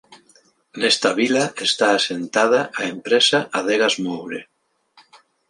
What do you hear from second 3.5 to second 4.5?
Adegas Moure.